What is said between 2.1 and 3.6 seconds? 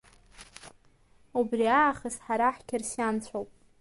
ҳара ҳқьырсианцәоуп.